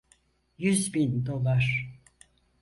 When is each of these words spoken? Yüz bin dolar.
Yüz 0.57 0.93
bin 0.93 1.25
dolar. 1.25 1.89